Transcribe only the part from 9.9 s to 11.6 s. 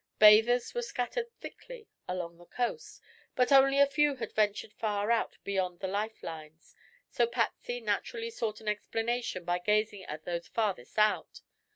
at those farthest out.